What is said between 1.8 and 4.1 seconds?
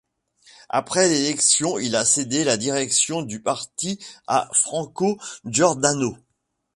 a cédé la direction du parti